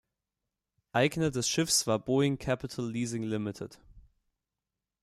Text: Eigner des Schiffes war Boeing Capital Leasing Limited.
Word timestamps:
Eigner 0.93 1.29
des 1.29 1.47
Schiffes 1.47 1.85
war 1.85 1.99
Boeing 1.99 2.39
Capital 2.39 2.89
Leasing 2.89 3.21
Limited. 3.21 3.77